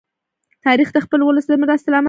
[0.65, 1.99] تاریخ د خپل ولس د مرستی لامل دی.